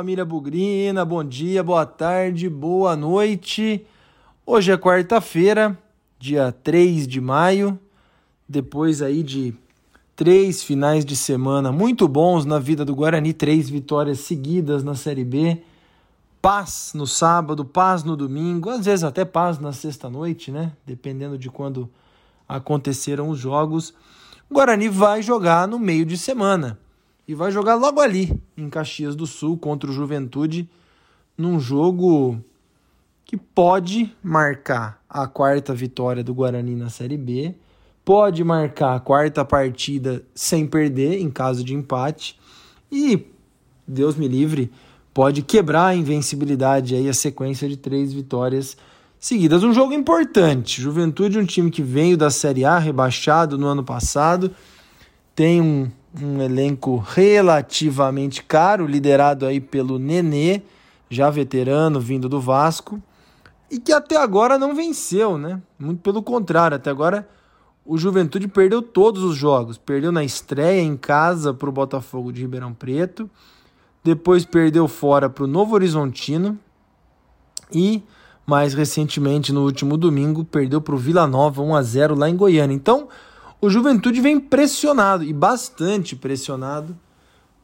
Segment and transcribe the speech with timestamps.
[0.00, 3.84] família Bugrina, bom dia, boa tarde, boa noite.
[4.46, 5.78] Hoje é quarta-feira,
[6.18, 7.78] dia 3 de maio,
[8.48, 9.52] depois aí de
[10.16, 15.22] três finais de semana muito bons na vida do Guarani, três vitórias seguidas na Série
[15.22, 15.62] B,
[16.40, 20.72] paz no sábado, paz no domingo, às vezes até paz na sexta-noite, né?
[20.86, 21.90] Dependendo de quando
[22.48, 23.92] aconteceram os jogos.
[24.48, 26.78] O Guarani vai jogar no meio de semana
[27.30, 30.68] e vai jogar logo ali, em Caxias do Sul, contra o Juventude,
[31.38, 32.40] num jogo
[33.24, 37.54] que pode marcar a quarta vitória do Guarani na Série B,
[38.04, 42.36] pode marcar a quarta partida sem perder, em caso de empate,
[42.90, 43.24] e,
[43.86, 44.68] Deus me livre,
[45.14, 48.76] pode quebrar a invencibilidade aí, a sequência de três vitórias
[49.20, 49.62] seguidas.
[49.62, 50.82] Um jogo importante.
[50.82, 54.50] Juventude, um time que veio da Série A, rebaixado no ano passado,
[55.32, 60.62] tem um um elenco relativamente caro, liderado aí pelo Nenê,
[61.08, 63.00] já veterano, vindo do Vasco,
[63.70, 65.60] e que até agora não venceu, né?
[65.78, 67.28] Muito pelo contrário, até agora
[67.84, 69.78] o Juventude perdeu todos os jogos.
[69.78, 73.28] Perdeu na estreia em casa para o Botafogo de Ribeirão Preto,
[74.02, 76.58] depois perdeu fora para o Novo Horizontino
[77.72, 78.02] e
[78.46, 82.36] mais recentemente no último domingo perdeu para o Vila Nova 1 a 0 lá em
[82.36, 82.74] Goiânia.
[82.74, 83.08] Então,
[83.60, 86.96] o Juventude vem pressionado e bastante pressionado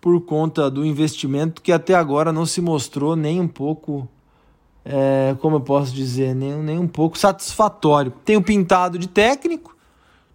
[0.00, 4.06] por conta do investimento que até agora não se mostrou nem um pouco,
[4.84, 8.12] é, como eu posso dizer, nem, nem um pouco satisfatório.
[8.24, 9.74] Tem o pintado de técnico,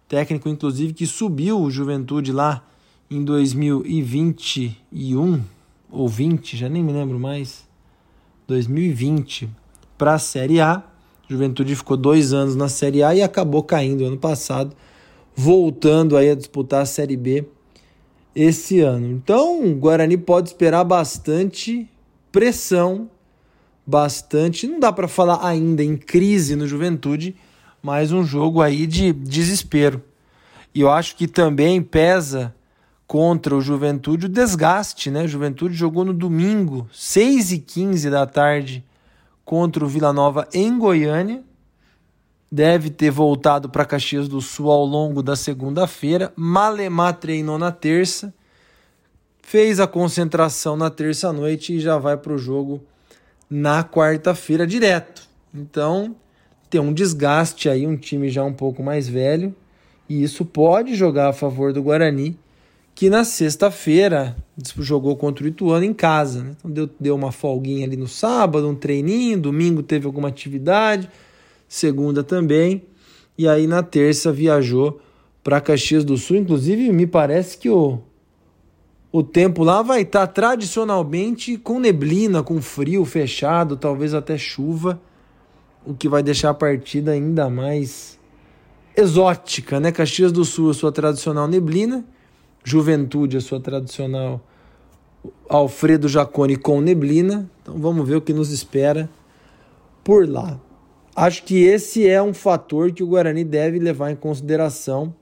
[0.08, 2.64] técnico inclusive que subiu o Juventude lá
[3.08, 5.40] em 2021
[5.90, 7.64] ou 20, já nem me lembro mais,
[8.48, 9.48] 2020
[9.96, 10.82] para a Série A.
[11.28, 14.74] Juventude ficou dois anos na Série A e acabou caindo ano passado
[15.34, 17.44] voltando aí a disputar a Série B
[18.34, 19.06] esse ano.
[19.06, 21.88] Então, o Guarani pode esperar bastante
[22.30, 23.10] pressão,
[23.86, 27.36] bastante, não dá para falar ainda em crise no Juventude,
[27.82, 30.02] mas um jogo aí de desespero.
[30.74, 32.54] E eu acho que também pesa
[33.06, 35.24] contra o Juventude o desgaste, né?
[35.24, 38.82] O Juventude jogou no domingo, 6 e 15 da tarde,
[39.44, 41.42] contra o Vila Nova em Goiânia
[42.52, 46.30] deve ter voltado para Caxias do Sul ao longo da segunda-feira.
[46.36, 48.34] Malemar treinou na terça,
[49.40, 52.82] fez a concentração na terça-noite e já vai para o jogo
[53.48, 55.26] na quarta-feira direto.
[55.54, 56.14] Então,
[56.68, 59.54] tem um desgaste aí, um time já um pouco mais velho,
[60.06, 62.38] e isso pode jogar a favor do Guarani,
[62.94, 64.36] que na sexta-feira
[64.78, 66.44] jogou contra o Ituano em casa.
[66.44, 66.56] Né?
[66.58, 71.08] Então, deu, deu uma folguinha ali no sábado, um treininho, domingo teve alguma atividade
[71.72, 72.82] segunda também,
[73.36, 75.00] e aí na terça viajou
[75.42, 76.36] para Caxias do Sul.
[76.36, 77.98] Inclusive, me parece que o,
[79.10, 85.00] o tempo lá vai estar tá tradicionalmente com neblina, com frio, fechado, talvez até chuva,
[85.86, 88.18] o que vai deixar a partida ainda mais
[88.94, 89.90] exótica, né?
[89.90, 92.04] Caxias do Sul, a sua tradicional neblina,
[92.62, 94.46] Juventude, a sua tradicional
[95.48, 97.50] Alfredo Jacone com neblina.
[97.62, 99.08] Então vamos ver o que nos espera
[100.04, 100.60] por lá.
[101.14, 105.14] Acho que esse é um fator que o Guarani deve levar em consideração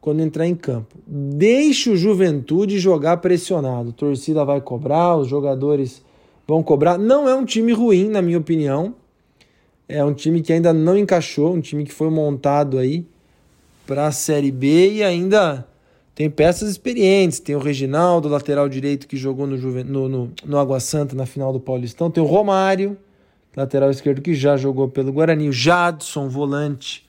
[0.00, 0.96] quando entrar em campo.
[1.06, 3.90] Deixe o Juventude jogar pressionado.
[3.90, 6.02] A torcida vai cobrar, os jogadores
[6.46, 6.96] vão cobrar.
[6.96, 8.94] Não é um time ruim, na minha opinião.
[9.88, 13.04] É um time que ainda não encaixou, um time que foi montado aí
[13.86, 15.66] para a Série B e ainda
[16.14, 17.40] tem peças experientes.
[17.40, 21.52] Tem o Reginaldo, lateral direito, que jogou no, no, no, no Água Santa na final
[21.52, 22.10] do Paulistão.
[22.10, 22.96] Tem o Romário
[23.56, 27.06] lateral esquerdo que já jogou pelo Guarani, o Jadson, volante,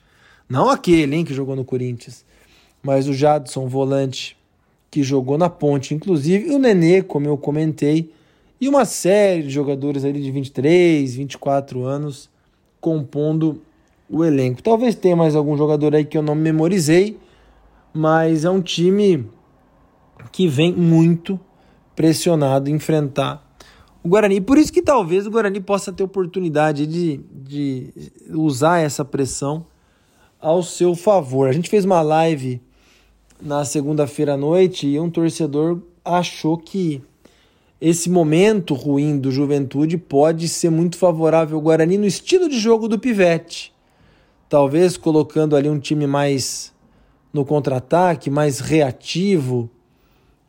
[0.48, 2.24] não aquele hein, que jogou no Corinthians,
[2.82, 4.36] mas o Jadson, volante,
[4.90, 8.12] que jogou na Ponte, inclusive, o Nenê, como eu comentei,
[8.60, 12.30] e uma série de jogadores ali de 23, 24 anos
[12.80, 13.60] compondo
[14.08, 14.62] o elenco.
[14.62, 17.18] Talvez tenha mais algum jogador aí que eu não memorizei,
[17.92, 19.26] mas é um time
[20.30, 21.38] que vem muito
[21.96, 23.43] pressionado enfrentar
[24.04, 24.40] o Guarani.
[24.40, 27.88] Por isso que talvez o Guarani possa ter oportunidade de, de
[28.30, 29.64] usar essa pressão
[30.38, 31.48] ao seu favor.
[31.48, 32.60] A gente fez uma live
[33.40, 37.02] na segunda-feira à noite e um torcedor achou que
[37.80, 42.88] esse momento ruim do Juventude pode ser muito favorável ao Guarani no estilo de jogo
[42.88, 43.72] do Pivete.
[44.50, 46.72] Talvez colocando ali um time mais
[47.32, 49.68] no contra-ataque, mais reativo,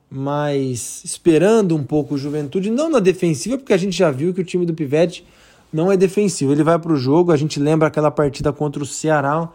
[0.10, 4.42] mas esperando um pouco o Juventude, não na defensiva, porque a gente já viu que
[4.42, 5.25] o time do Pivete
[5.72, 6.52] não é defensivo.
[6.52, 9.50] Ele vai para o jogo, a gente lembra aquela partida contra o Ceará,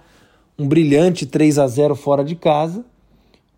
[0.58, 2.84] um brilhante 3 a 0 fora de casa.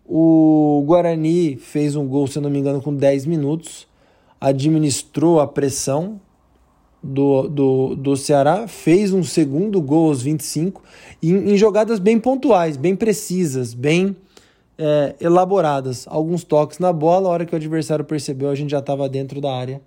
[0.05, 3.87] O Guarani fez um gol, se não me engano, com 10 minutos.
[4.39, 6.19] administrou a pressão
[7.01, 10.81] do, do, do Ceará, fez um segundo gol aos 25
[11.21, 14.15] em, em jogadas bem pontuais, bem precisas, bem
[14.85, 16.05] é, elaboradas.
[16.09, 19.39] Alguns toques na bola, a hora que o adversário percebeu, a gente já estava dentro
[19.39, 19.81] da área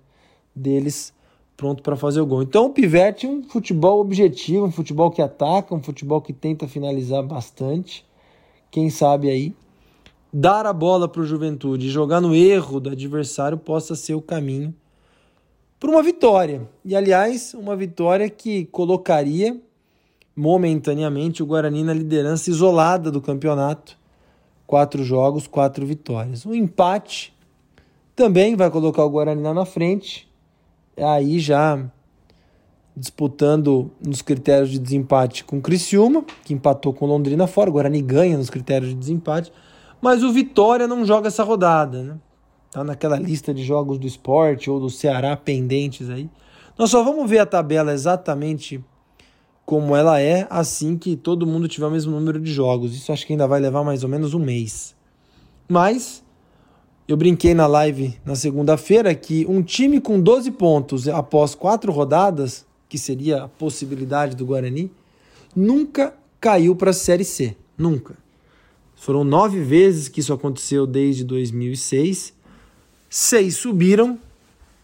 [0.55, 1.13] deles,
[1.55, 2.41] pronto para fazer o gol.
[2.41, 6.67] Então o Pivete é um futebol objetivo, um futebol que ataca, um futebol que tenta
[6.67, 8.03] finalizar bastante.
[8.71, 9.55] Quem sabe aí
[10.33, 14.21] dar a bola para o Juventude e jogar no erro do adversário possa ser o
[14.21, 14.73] caminho
[15.79, 16.67] para uma vitória.
[16.83, 19.61] E aliás, uma vitória que colocaria
[20.35, 23.95] momentaneamente o Guarani na liderança isolada do campeonato.
[24.67, 26.45] Quatro jogos, quatro vitórias.
[26.45, 27.33] O empate
[28.15, 30.27] também vai colocar o Guarani lá na frente.
[30.97, 31.89] Aí já
[32.95, 37.69] disputando nos critérios de desempate com o Criciúma, que empatou com Londrina fora.
[37.69, 39.53] O Guarani ganha nos critérios de desempate.
[40.01, 42.17] Mas o Vitória não joga essa rodada, né?
[42.71, 46.29] Tá naquela lista de jogos do esporte ou do Ceará pendentes aí.
[46.77, 48.83] Nós só vamos ver a tabela exatamente
[49.67, 52.95] como ela é assim que todo mundo tiver o mesmo número de jogos.
[52.95, 54.95] Isso acho que ainda vai levar mais ou menos um mês.
[55.67, 56.23] Mas
[57.05, 62.65] eu brinquei na live na segunda-feira que um time com 12 pontos após quatro rodadas,
[62.87, 64.89] que seria a possibilidade do Guarani,
[65.53, 67.53] nunca caiu para a Série C.
[67.77, 68.15] Nunca.
[68.95, 72.33] Foram nove vezes que isso aconteceu desde 2006.
[73.09, 74.17] Seis subiram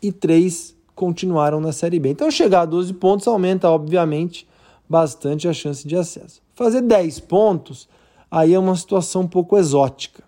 [0.01, 2.09] e três continuaram na Série B.
[2.09, 4.45] Então, chegar a 12 pontos aumenta, obviamente,
[4.94, 6.40] bastante a chance de acesso.
[6.54, 7.90] Fazer 10 pontos,
[8.30, 10.24] aí é uma situação um pouco exótica.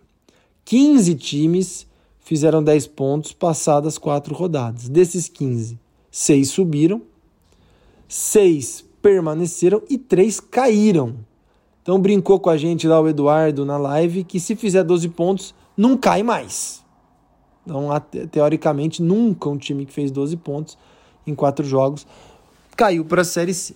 [0.66, 1.86] 15 times
[2.20, 4.90] fizeram 10 pontos passadas quatro rodadas.
[4.90, 5.80] Desses 15,
[6.10, 7.04] 6 subiram,
[8.08, 11.18] 6 permaneceram e 3 caíram.
[11.84, 15.54] Então brincou com a gente lá o Eduardo na live que se fizer 12 pontos,
[15.78, 16.84] não cai mais.
[17.64, 17.90] Então,
[18.32, 20.76] teoricamente, nunca um time que fez 12 pontos
[21.28, 22.08] em quatro jogos
[22.76, 23.76] caiu para a Série C.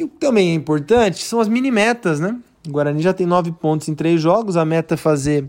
[0.00, 2.34] E o que também é importante são as mini metas, né?
[2.66, 5.46] O Guarani já tem 9 pontos em três jogos, a meta é fazer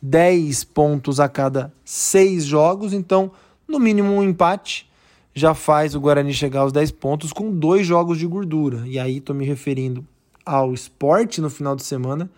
[0.00, 3.30] 10 pontos a cada seis jogos, então,
[3.68, 4.90] no mínimo um empate
[5.34, 8.82] já faz o Guarani chegar aos 10 pontos com dois jogos de gordura.
[8.86, 10.02] E aí estou me referindo
[10.42, 12.30] ao esporte no final de semana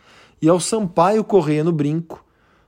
[0.42, 2.24] e ao Sampaio Correia no Brinco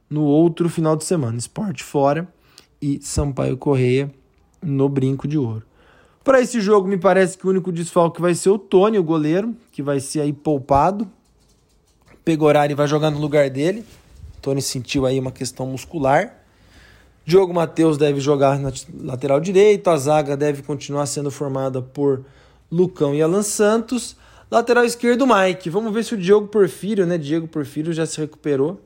[0.08, 1.36] no outro final de semana.
[1.36, 2.32] Esporte fora
[2.80, 4.08] e Sampaio Correia
[4.62, 5.64] no Brinco de Ouro.
[6.26, 9.54] Para esse jogo, me parece que o único desfalque vai ser o Tony, o goleiro,
[9.70, 11.08] que vai ser aí poupado.
[12.24, 13.84] Pegorari vai jogar no lugar dele.
[14.36, 16.34] O Tony sentiu aí uma questão muscular.
[17.24, 18.72] Diogo Matheus deve jogar na
[19.04, 19.88] lateral direito.
[19.88, 22.24] A zaga deve continuar sendo formada por
[22.72, 24.16] Lucão e Alan Santos.
[24.50, 25.70] Lateral esquerdo, Mike.
[25.70, 27.16] Vamos ver se o Diogo Porfírio, né?
[27.16, 28.80] Diego Porfírio já se recuperou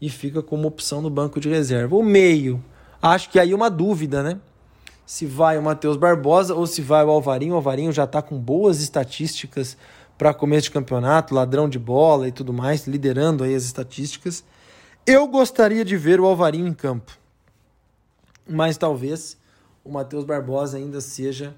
[0.00, 1.96] e fica como opção no banco de reserva.
[1.96, 2.62] O meio,
[3.02, 4.38] acho que aí uma dúvida, né?
[5.06, 7.52] Se vai o Matheus Barbosa ou se vai o Alvarinho.
[7.52, 9.76] O Alvarinho já está com boas estatísticas
[10.16, 14.44] para começo de campeonato, ladrão de bola e tudo mais, liderando aí as estatísticas.
[15.06, 17.18] Eu gostaria de ver o Alvarinho em campo,
[18.48, 19.36] mas talvez
[19.84, 21.54] o Matheus Barbosa ainda seja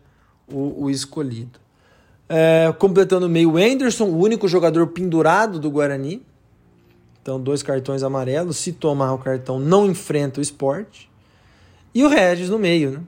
[0.49, 1.61] o, o escolhido.
[2.29, 6.25] É, completando o meio, o Anderson, o único jogador pendurado do Guarani.
[7.23, 8.57] Então, dois cartões amarelos.
[8.57, 11.11] Se tomar o cartão, não enfrenta o esporte.
[11.95, 13.01] E o Regis no meio, né?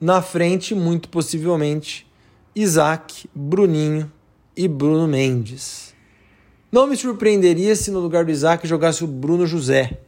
[0.00, 2.06] Na frente, muito possivelmente,
[2.54, 4.10] Isaac, Bruninho
[4.56, 5.92] e Bruno Mendes.
[6.70, 9.98] Não me surpreenderia se no lugar do Isaac jogasse o Bruno José,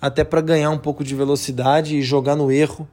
[0.00, 2.88] até para ganhar um pouco de velocidade e jogar no erro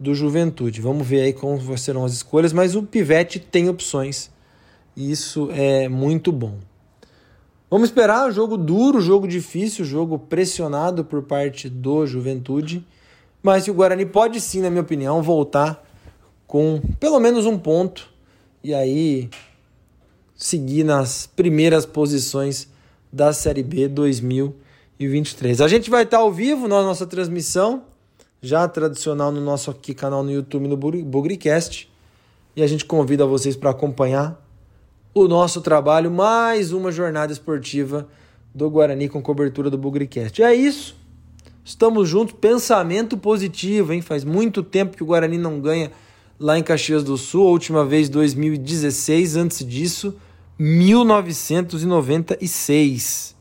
[0.00, 0.80] do Juventude.
[0.80, 4.32] Vamos ver aí como serão as escolhas, mas o Pivete tem opções.
[4.96, 6.58] E isso é muito bom.
[7.70, 12.84] Vamos esperar jogo duro, jogo difícil, jogo pressionado por parte do Juventude.
[13.42, 15.84] Mas o Guarani pode sim, na minha opinião, voltar
[16.46, 18.08] com pelo menos um ponto
[18.62, 19.28] e aí
[20.34, 22.68] seguir nas primeiras posições
[23.12, 25.60] da Série B 2023.
[25.60, 27.82] A gente vai estar ao vivo na nossa transmissão
[28.40, 31.90] já tradicional no nosso aqui canal no YouTube no Bugricast.
[32.56, 34.44] E a gente convida vocês para acompanhar
[35.14, 38.08] o nosso trabalho, mais uma jornada esportiva
[38.54, 40.42] do Guarani com cobertura do Bugricast.
[40.42, 40.97] É isso.
[41.68, 44.00] Estamos juntos, pensamento positivo, hein?
[44.00, 45.92] Faz muito tempo que o Guarani não ganha
[46.40, 50.16] lá em Caxias do Sul, a última vez 2016, antes disso,
[50.58, 53.36] 1996.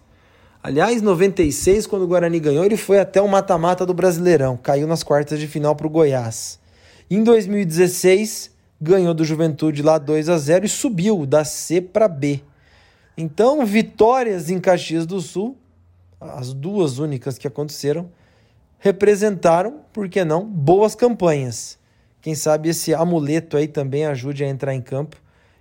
[0.62, 5.04] Aliás, 96, quando o Guarani ganhou, ele foi até o mata-mata do Brasileirão, caiu nas
[5.04, 6.60] quartas de final para o Goiás.
[7.10, 12.42] Em 2016, ganhou do Juventude lá 2 a 0 e subiu da C para B.
[13.18, 15.56] Então, vitórias em Caxias do Sul,
[16.20, 18.10] as duas únicas que aconteceram,
[18.80, 21.78] representaram, por que não, boas campanhas.
[22.22, 25.18] Quem sabe esse amuleto aí também ajude a entrar em campo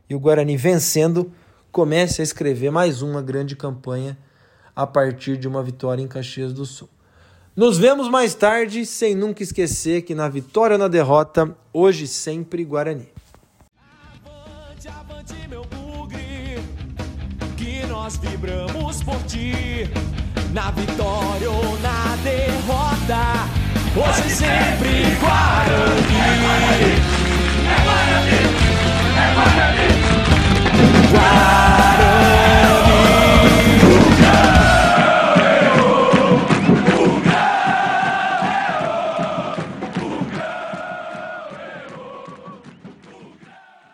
[0.09, 1.33] e o Guarani vencendo
[1.71, 4.17] comece a escrever mais uma grande campanha
[4.75, 6.89] a partir de uma vitória em Caxias do Sul.
[7.55, 12.65] Nos vemos mais tarde, sem nunca esquecer que na vitória ou na derrota, hoje sempre
[12.65, 13.09] Guarani.
[14.25, 16.59] Avante, avante, meu bugre,
[17.57, 19.89] que nós vibramos por ti,
[20.53, 23.49] na vitória ou na derrota,
[23.97, 25.03] hoje sempre!
[25.03, 25.17] É